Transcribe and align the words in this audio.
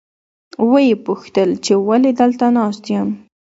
ویې 0.71 1.01
پوښتل 1.05 1.49
چې 1.65 1.73
ولې 1.87 2.11
دلته 2.19 2.45
ناست 2.57 2.83
یم. 2.93 3.09